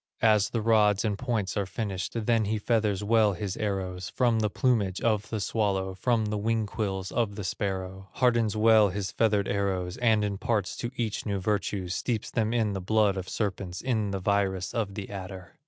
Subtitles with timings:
[0.23, 4.49] As the rods and points are finished, Then he feathers well his arrows From the
[4.49, 9.47] plumage of the swallow, From the wing quills of the sparrow; Hardens well his feathered
[9.47, 14.09] arrows, And imparts to each new virtues, Steeps them in the blood of serpents, In
[14.09, 15.53] the virus of the adder.